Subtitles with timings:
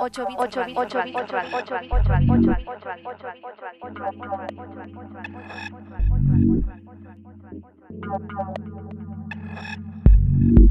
[0.00, 1.16] 8 bits 8 bits 8 bits
[1.52, 1.74] 8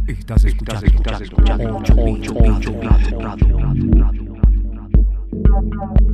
[0.08, 4.30] Estás escuchando, estás escuchando 8 8 8 radio, radio, radio, radio.
[5.52, 6.09] Ocho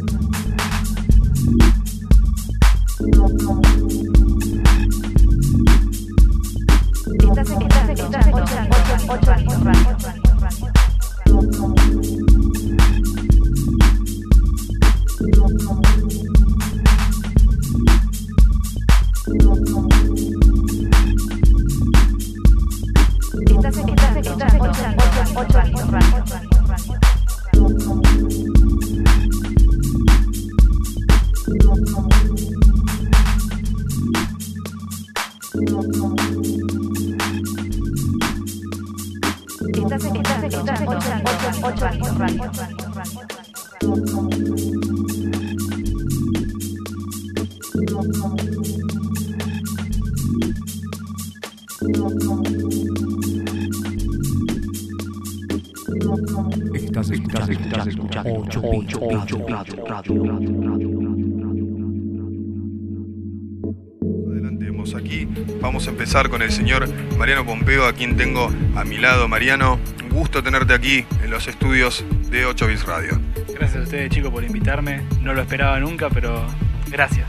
[66.10, 69.28] Con el señor Mariano Pompeo, a quien tengo a mi lado.
[69.28, 73.21] Mariano, un gusto tenerte aquí en los estudios de 8 Bits Radio.
[73.54, 75.03] Gracias a ustedes chicos por invitarme.
[75.21, 76.44] No lo esperaba nunca, pero
[76.88, 77.28] gracias.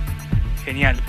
[0.66, 1.00] Genial.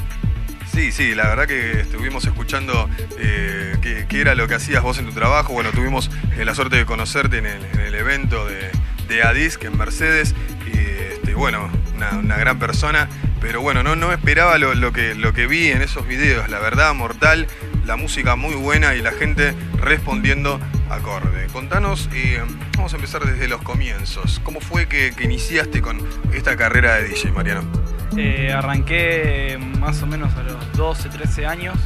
[0.70, 4.98] Sí, sí, la verdad que estuvimos escuchando eh, qué, qué era lo que hacías vos
[4.98, 5.54] en tu trabajo.
[5.54, 8.70] Bueno, tuvimos eh, la suerte de conocerte en el, en el evento de,
[9.08, 10.34] de Adis, que en Mercedes.
[10.66, 13.08] Y este, bueno, una, una gran persona.
[13.40, 16.48] Pero bueno, no, no esperaba lo, lo que, lo que vi en esos videos.
[16.48, 17.48] La verdad, mortal.
[17.86, 21.48] La música muy buena y la gente respondiendo acorde.
[21.52, 22.40] Contanos, eh,
[22.76, 24.40] vamos a empezar desde los comienzos.
[24.44, 25.98] ¿Cómo fue que, iniciaste con
[26.32, 27.62] esta carrera de DJ, Mariano?
[28.16, 31.76] Eh, arranqué más o menos a los 12, 13 años,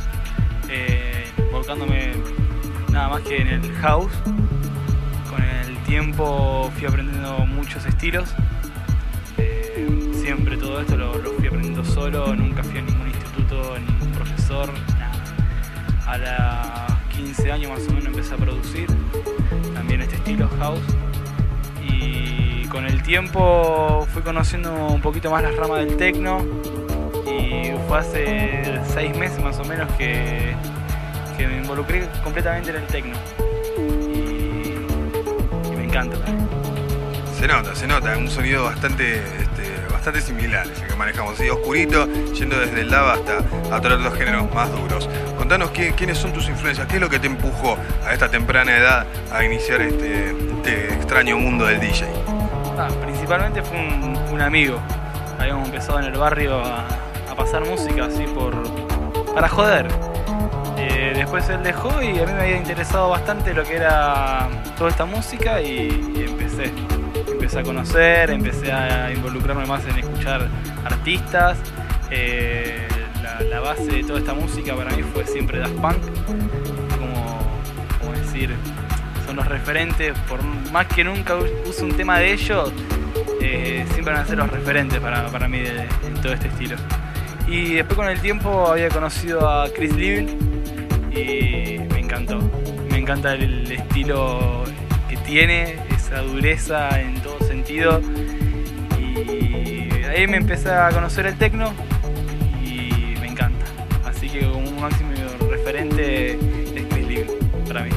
[0.69, 2.12] eh, volcándome
[2.93, 4.12] nada más que en el house.
[5.31, 8.35] Con el tiempo fui aprendiendo muchos estilos.
[9.38, 14.12] Eh, siempre todo esto lo, lo fui aprendiendo solo, nunca fui a ningún instituto, ningún
[14.12, 14.70] profesor.
[16.06, 18.87] A los 15 años más o menos empecé a producir
[19.75, 20.81] también este estilo house.
[21.82, 26.38] Y con el tiempo fui conociendo un poquito más las ramas del techno.
[27.26, 30.55] Y fue hace 6 meses más o menos que,
[31.37, 33.17] que me involucré completamente en el techno.
[34.14, 36.49] Y, me encanta también.
[37.37, 42.08] Se nota, se nota, un sonido bastante, este, bastante similar el que manejamos, así oscurito,
[42.32, 43.38] yendo desde el lava hasta
[43.75, 45.08] a todos los géneros más duros.
[45.46, 49.06] Contanos quiénes son tus influencias, qué es lo que te empujó a esta temprana edad
[49.32, 52.04] a iniciar este, este extraño mundo del DJ.
[52.76, 54.81] Ah, principalmente fue un, amigo.
[55.38, 56.84] Habíamos empezado en el barrio a,
[57.37, 58.60] pasar música así por
[59.37, 59.87] para joder.
[60.78, 64.90] Eh, después él dejó y a mí me había interesado bastante lo que era toda
[64.90, 66.72] esta música y, y empecé.
[67.31, 70.48] Empecé a conocer, empecé a involucrarme más en escuchar
[70.84, 71.56] artistas.
[72.10, 72.88] Eh,
[73.41, 75.97] la, base de toda esta música para mí fue siempre Daft Punk.
[76.99, 78.55] Como, decir,
[79.27, 80.43] son los referentes, por
[80.73, 81.35] más que nunca
[81.69, 82.73] use un tema de ellos,
[83.41, 86.77] eh, siempre van a ser los referentes para, para mí de- en todo este estilo.
[87.49, 90.29] Y después con el tiempo había conocido a Chris Livell
[91.12, 92.41] y me encantó.
[92.91, 94.65] Me encanta el estilo
[95.09, 98.00] que tiene, esa dureza en todo sentido.
[98.99, 101.73] Y ahí me empecé a conocer el techno
[104.41, 105.11] que como un máximo
[105.50, 107.31] referente es Chris Livell
[107.67, 107.91] para mí.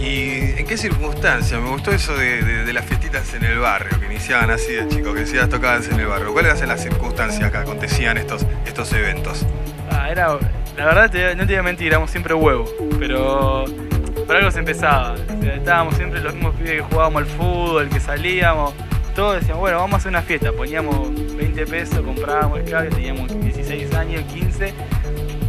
[0.00, 1.58] ¿Y en qué circunstancia?
[1.58, 4.86] Me gustó eso de, de- de las fiestitas en el barrio, que iniciaban así de
[4.88, 6.32] chicos, que decías tocadas en el barrio.
[6.32, 9.44] ¿Cuáles eran las circunstancias que acontecían estos, estos eventos?
[9.90, 10.38] Ah, era,
[10.76, 13.64] la verdad te- no te voy a mentir, éramos siempre huevos, pero
[14.26, 15.12] por algo se empezaba.
[15.14, 18.74] O sea, estábamos siempre los mismos pibes que jugábamos al fútbol, que salíamos,
[19.14, 23.40] todos decíamos, bueno, vamos a hacer una fiesta, poníamos 20 pesos, comprábamos el cable, teníamos
[23.40, 24.74] 16 años, 15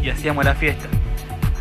[0.08, 0.88] y hacíamos la fiesta.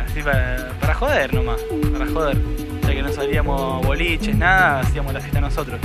[0.01, 1.59] Así para, para joder nomás,
[1.91, 2.37] para joder.
[2.83, 5.81] Ya que no salíamos boliches, nada, hacíamos la fiesta nosotros.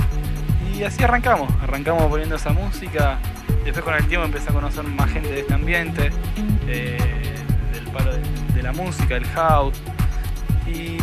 [0.73, 3.19] Y así arrancamos, arrancamos poniendo esa música.
[3.65, 6.11] Después con el tiempo empecé a conocer más gente de este ambiente,
[6.65, 6.97] eh,
[7.73, 9.77] del palo de, la música, el house.
[10.65, 10.97] Y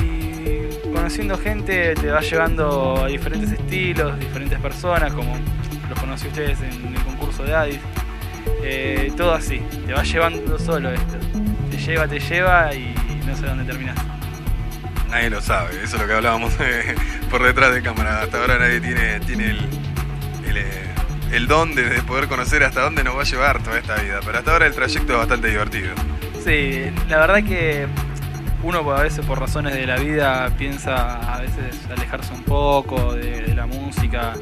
[0.94, 5.36] conociendo gente te va llevando a diferentes estilos, diferentes personas, como
[5.90, 7.80] los conocí ustedes en el concurso de Addis.
[8.62, 11.18] Eh, todo así, te va llevando solo esto.
[11.86, 12.94] Lleva, te lleva y
[13.26, 13.96] no sé dónde terminas.
[15.08, 16.94] Nadie lo sabe, eso es lo que hablábamos eh,
[17.30, 18.22] por detrás de cámara.
[18.22, 19.58] Hasta ahora nadie tiene, tiene el,
[20.46, 20.84] el, eh,
[21.32, 24.20] el don de, de poder conocer hasta dónde nos va a llevar toda esta vida.
[24.24, 25.90] Pero hasta ahora el trayecto es bastante divertido.
[26.44, 27.86] Sí, la verdad que
[28.62, 33.42] uno a veces por razones de la vida piensa a veces alejarse un poco de,
[33.42, 34.34] de la música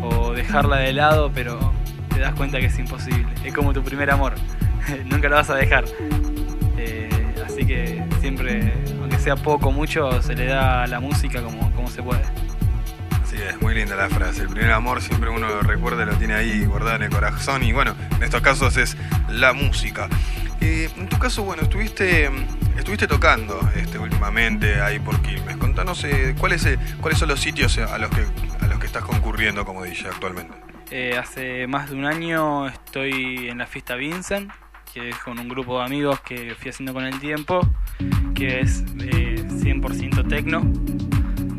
[0.00, 1.72] o dejarla de lado, pero
[2.12, 3.26] te das cuenta que es imposible.
[3.44, 4.34] Es como tu primer amor,
[5.04, 5.84] nunca lo vas a dejar.
[7.64, 11.72] Así que siempre, aunque sea poco o mucho, se le da a la música como,
[11.72, 12.20] como se puede.
[13.22, 14.42] Así es, muy linda la frase.
[14.42, 17.62] El primer amor siempre uno lo recuerda, lo tiene ahí guardado en el corazón.
[17.62, 18.98] Y bueno, en estos casos es
[19.30, 20.10] la música.
[20.60, 22.30] Eh, en tu caso, bueno, estuviste,
[22.76, 25.56] estuviste tocando este, últimamente ahí por Quilmes.
[25.56, 28.26] Contanos eh, ¿cuáles, eh, cuáles son los sitios a los que,
[28.60, 30.52] a los que estás concurriendo como DJ actualmente.
[30.90, 34.52] Eh, hace más de un año estoy en la fiesta Vincent,
[34.94, 37.66] que es con un grupo de amigos que fui haciendo con el tiempo,
[38.32, 40.60] que es eh, 100% tecno.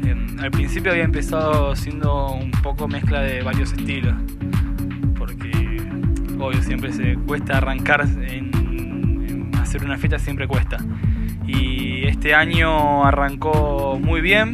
[0.07, 4.15] Em, al principio había empezado siendo un poco mezcla de varios estilos,
[5.17, 5.51] porque
[6.39, 10.77] obvio siempre se cuesta arrancar en, en hacer una fiesta, siempre cuesta.
[11.45, 14.53] Y este año arrancó muy bien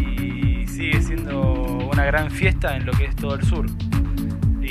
[0.00, 3.66] y sigue siendo una gran fiesta en lo que es todo el sur.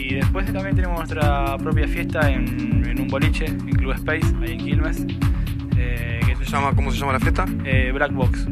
[0.04, 4.58] Y después también tenemos nuestra propia fiesta en, un boliche, en Club Space, ahí en
[4.58, 5.06] Quilmes,
[5.78, 7.46] eh, que ¿Se llama, ¿Cómo se llama la fiesta?
[7.64, 8.46] eh, Black Box,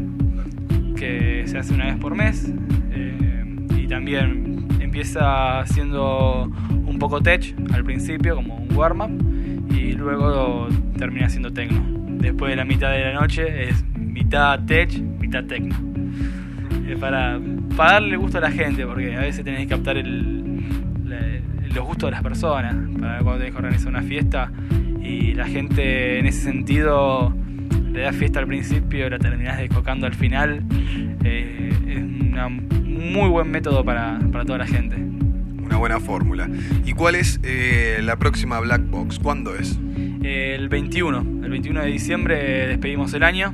[0.96, 2.54] que se hace una vez por mes
[2.92, 9.12] eh, y también empieza siendo un poco tech al principio, como un warm-up,
[9.76, 11.84] y luego termina siendo techno.
[12.18, 15.76] Después de la mitad de la noche es mitad tech, mitad techno.
[17.00, 17.40] Para,
[17.76, 20.41] para darle gusto a la gente, porque a veces tenés que captar el,
[21.74, 24.52] los gustos de las personas, para cuando tenés que organizar una fiesta
[25.02, 27.34] y la gente en ese sentido
[27.92, 30.64] le das fiesta al principio, la terminás descocando al final.
[31.24, 34.96] eh, es un muy buen método para, para toda la gente.
[34.96, 36.50] Una buena fórmula.
[36.86, 39.20] ¿Y cuál es eh, la próxima Black Box?
[39.20, 39.80] ¿Cuándo es?
[40.24, 43.54] El 21, el 21 de diciembre despedimos el año.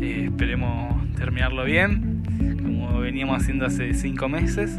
[0.00, 2.22] Eh, esperemos terminarlo bien,
[2.62, 4.78] como veníamos haciendo hace 5 meses.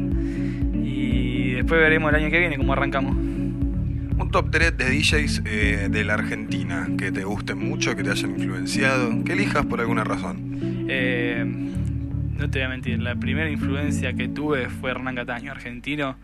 [1.61, 3.15] Después veremos el año que viene cómo arrancamos.
[3.15, 8.09] Un top 3 de DJs eh, de la Argentina que te gusten mucho, que te
[8.09, 10.87] hayan influenciado, que elijas por alguna razón.
[10.89, 16.17] Eh, no te voy a mentir, la primera influencia que tuve fue Hernán Cataño, argentino.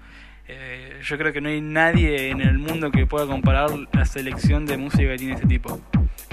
[0.48, 4.66] Eh, yo creo que no hay nadie en el mundo que pueda comparar la selección
[4.66, 5.80] de música que tiene este tipo.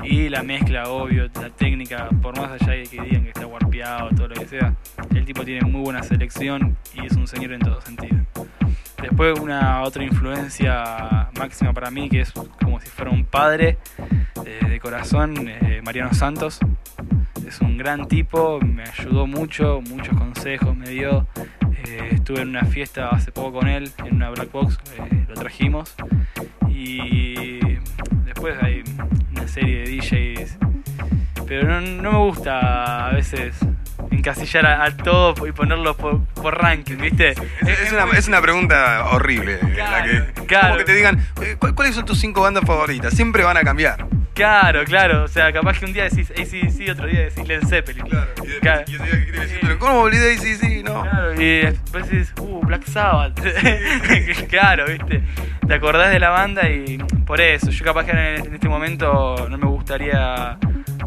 [0.02, 4.08] Y la mezcla, obvio, la técnica, por más allá de que digan que está warpeado,
[4.16, 4.74] todo lo que sea,
[5.14, 8.16] el tipo tiene muy buena selección y es un señor en todo sentido.
[9.04, 13.76] Después una otra influencia máxima para mí, que es como si fuera un padre
[14.46, 16.58] eh, de corazón, eh, Mariano Santos.
[17.46, 21.26] Es un gran tipo, me ayudó mucho, muchos consejos me dio.
[21.86, 24.78] Eh, estuve en una fiesta hace poco con él, en una black box,
[25.28, 25.94] lo trajimos.
[26.70, 27.58] Y
[28.24, 28.84] después hay
[29.32, 30.58] una serie de DJs.
[31.46, 33.54] Pero no me gusta a veces
[34.28, 37.30] encasillar a, a todos y ponerlos por, por ranking, ¿viste?
[37.66, 39.58] Es, una, es una pregunta horrible.
[39.76, 40.66] la que, claro.
[40.68, 43.12] Como que te digan, "Eh, ¿cu- ¿cuáles son tus cinco bandas favoritas?
[43.14, 44.06] Siempre van a cambiar.
[44.32, 45.24] Claro, claro.
[45.24, 48.06] O sea, capaz que un día decís ACDC, otro día decís Led Zeppelin.
[48.06, 48.82] Y después- Claro.
[48.86, 50.38] y ese día que decir, pero ¿cómo olvidé?
[50.38, 51.02] Sí, sí, no.
[51.02, 53.38] Claro, y después dices, uh, Black Sabbath.
[54.48, 55.22] claro, viste.
[55.68, 57.70] Te acordás de la banda y por eso.
[57.70, 60.58] Yo capaz que en, en este momento no me gustaría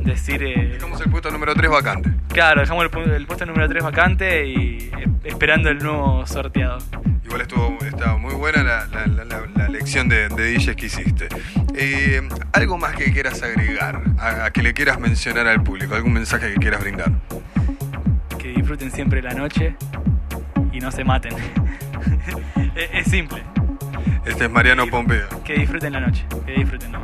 [0.08, 0.44] decir.
[0.44, 2.10] eh, Dejamos el puesto número 3 vacante.
[2.30, 6.80] claro, dejamos el, pu- el puesto número 3 vacante y eh, esperando el nuevo sorteado.
[7.26, 10.86] Igual estuvo estaba muy buena la, la, la- la- la lección de, de DJs que
[10.86, 11.28] hiciste.
[11.76, 12.22] Eh,
[12.54, 14.02] ¿Algo más que quieras agregar?
[14.18, 15.94] A, a que le quieras mencionar al público?
[15.96, 17.12] ¿Algún mensaje que quieras brindar?
[18.40, 19.76] Que disfruten siempre la noche
[20.72, 21.34] y no se maten.
[22.76, 23.42] es, es simple.
[24.26, 25.28] Este es Mariano Pompeo.
[25.44, 26.26] Que disfruten la noche.
[26.46, 27.04] Que disfruten, ¿no?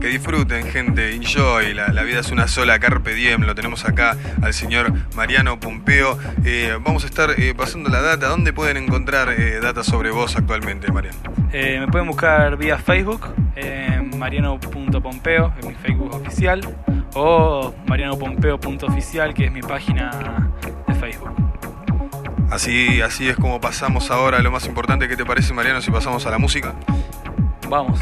[0.00, 1.14] Que disfruten, gente.
[1.14, 1.74] Enjoy.
[1.74, 2.78] La, la vida es una sola.
[2.78, 3.42] Carpe diem.
[3.42, 6.18] Lo tenemos acá al señor Mariano Pompeo.
[6.44, 8.28] Eh, vamos a estar eh, pasando la data.
[8.28, 11.18] ¿Dónde pueden encontrar eh, data sobre vos actualmente, Mariano?
[11.52, 13.28] Eh, me pueden buscar vía Facebook,
[14.16, 16.60] mariano.pompeo, es mi Facebook oficial,
[17.14, 20.50] o marianopompeo.oficial, que es mi página
[20.86, 21.30] de Facebook.
[22.50, 25.08] Así, así es como pasamos ahora lo más importante.
[25.08, 26.74] ¿Qué te parece, Mariano, si pasamos a la música?
[27.68, 28.00] Vamos.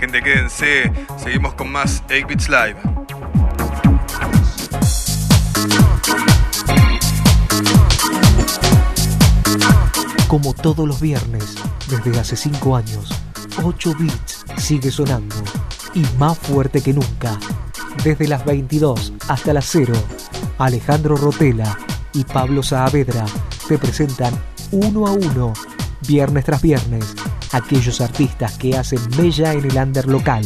[0.00, 0.92] Gente, quédense.
[1.16, 2.76] Seguimos con más 8 Bits Live.
[10.28, 11.54] Como todos los viernes,
[11.88, 13.08] desde hace 5 años,
[13.62, 15.36] 8 bits sigue sonando
[15.94, 17.38] y más fuerte que nunca.
[18.02, 19.92] Desde las 22 hasta las 0,
[20.58, 21.78] Alejandro Rotela
[22.12, 23.24] y Pablo Saavedra
[23.68, 24.34] te presentan
[24.72, 25.52] uno a uno,
[26.06, 27.14] viernes tras viernes,
[27.54, 30.44] aquellos artistas que hacen mella en el under local.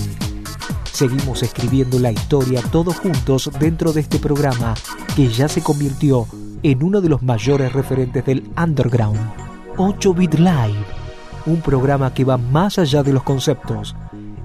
[0.93, 4.75] Seguimos escribiendo la historia todos juntos dentro de este programa
[5.17, 6.27] que ya se convirtió
[6.62, 9.19] en uno de los mayores referentes del underground.
[9.77, 10.85] 8 Bit Live,
[11.47, 13.97] un programa que va más allá de los conceptos.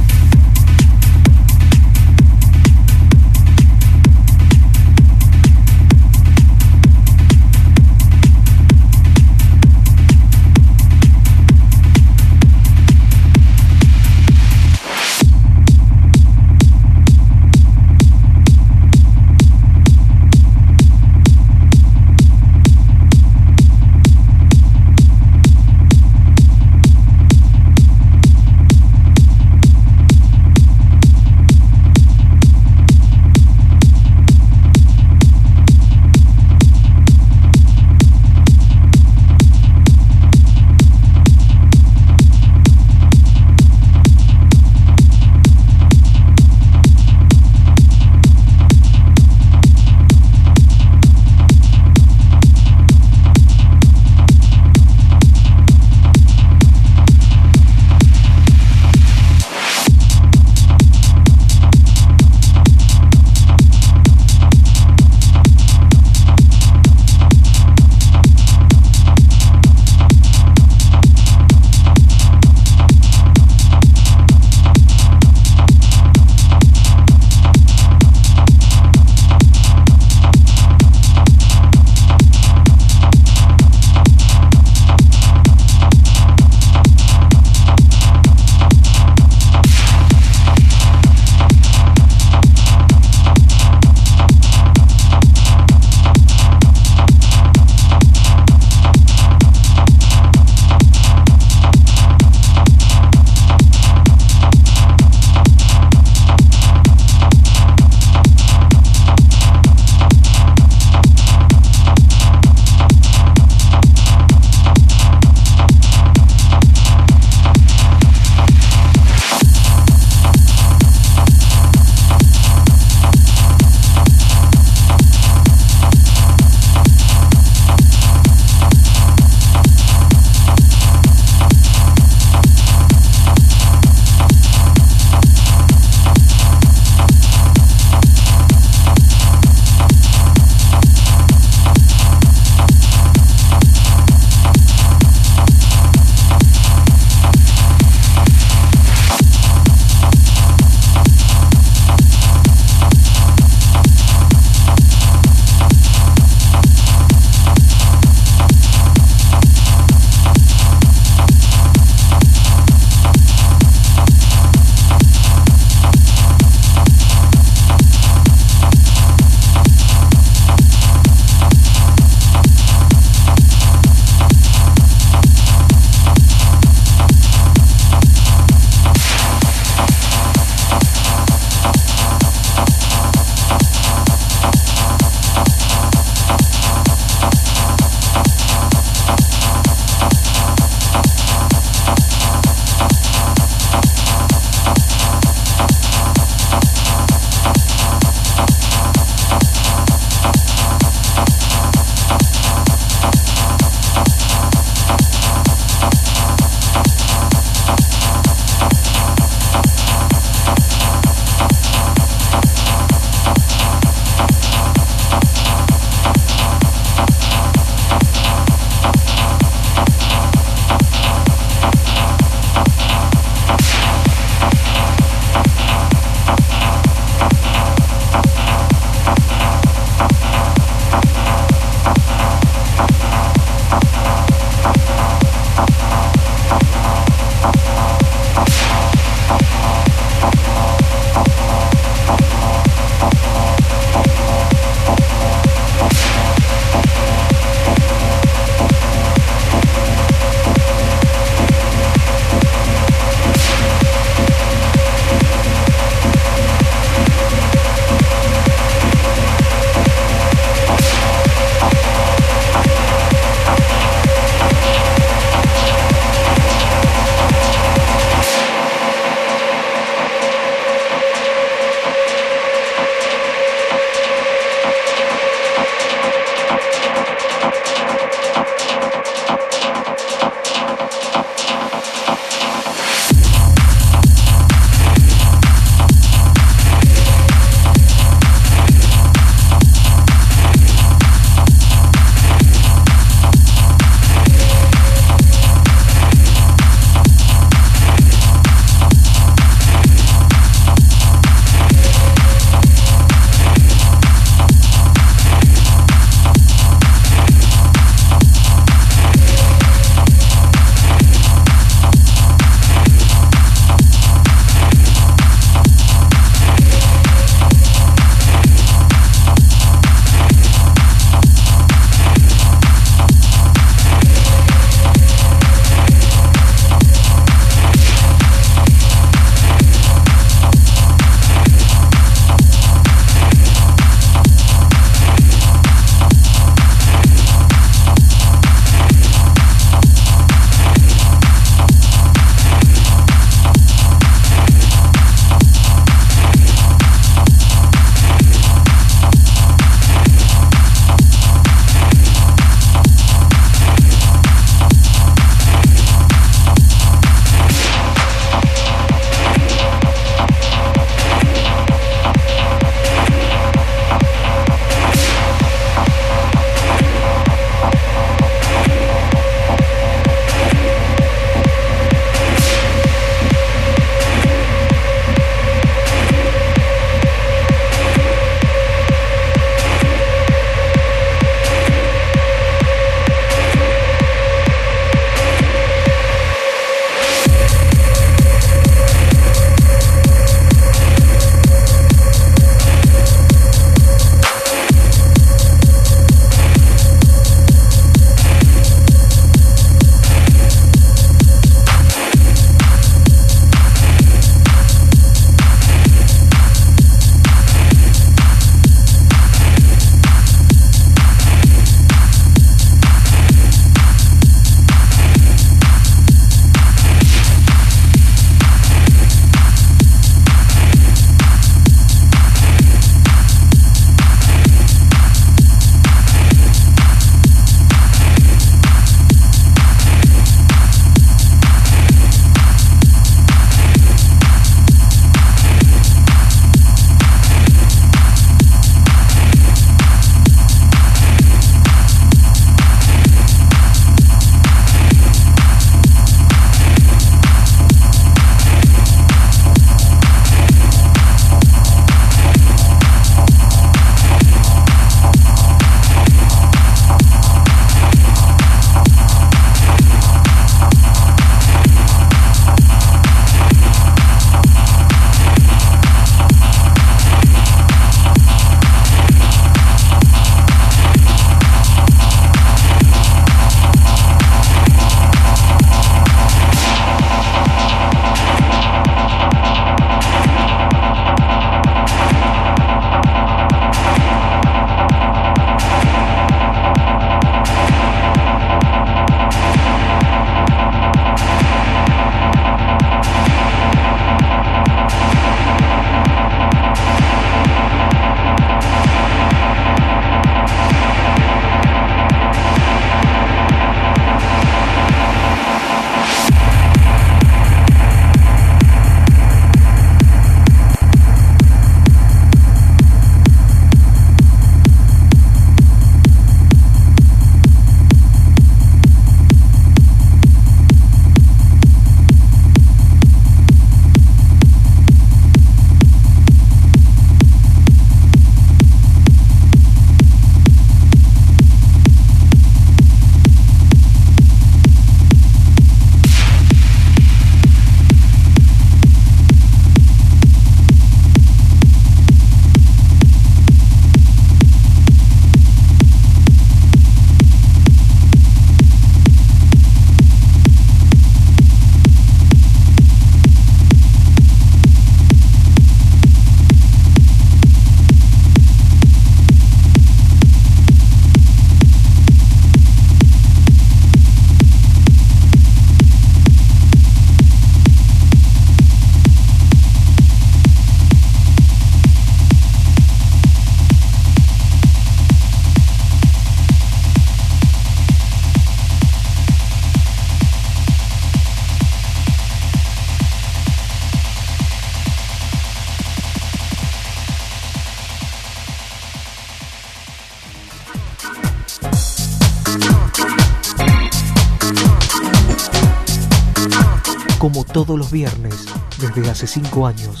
[597.52, 598.46] Todos los viernes,
[598.80, 600.00] desde hace 5 años,